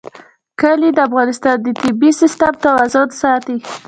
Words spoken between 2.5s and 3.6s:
توازن ساتي.